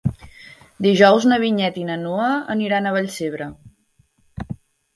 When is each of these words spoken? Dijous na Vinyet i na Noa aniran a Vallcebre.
Dijous 0.85 1.27
na 1.31 1.37
Vinyet 1.43 1.77
i 1.81 1.85
na 1.91 1.99
Noa 2.05 2.31
aniran 2.55 2.89
a 2.93 2.97
Vallcebre. 2.99 3.51